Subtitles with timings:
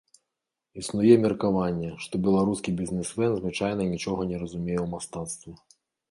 [0.83, 5.53] Існуе меркаванне, што беларускі бізнесмен звычайна нічога не разумее ў мастацтве.